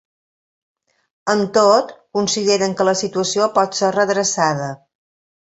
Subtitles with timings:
[1.33, 4.73] Amb tot, consideren que la situació pot ser redreçada.